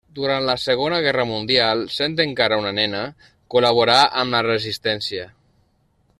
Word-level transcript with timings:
Durant 0.17 0.45
la 0.45 0.53
Segona 0.61 1.01
Guerra 1.07 1.25
mundial, 1.31 1.83
sent 1.97 2.17
encara 2.25 2.59
una 2.63 2.73
nena, 2.79 3.03
col·laborà 3.57 3.99
amb 4.23 4.37
la 4.39 4.45
resistència. 4.51 5.29